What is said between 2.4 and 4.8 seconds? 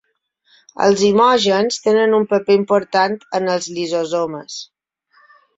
important en els lisosomes.